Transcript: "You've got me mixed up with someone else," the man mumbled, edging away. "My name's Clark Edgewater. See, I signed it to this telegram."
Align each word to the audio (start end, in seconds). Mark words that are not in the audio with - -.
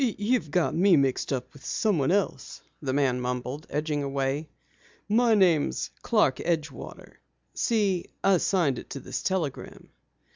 "You've 0.03 0.49
got 0.49 0.73
me 0.73 0.97
mixed 0.97 1.31
up 1.31 1.53
with 1.53 1.63
someone 1.63 2.09
else," 2.11 2.63
the 2.81 2.91
man 2.91 3.21
mumbled, 3.21 3.67
edging 3.69 4.01
away. 4.01 4.49
"My 5.07 5.35
name's 5.35 5.91
Clark 6.01 6.37
Edgewater. 6.37 7.17
See, 7.53 8.05
I 8.23 8.37
signed 8.37 8.79
it 8.79 8.89
to 8.89 8.99
this 8.99 9.21
telegram." 9.21 9.89